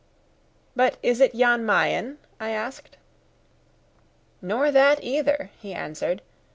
[0.75, 2.97] "But is it Jan Mayen?" I asked.
[4.41, 6.23] "Nor that either," he answered.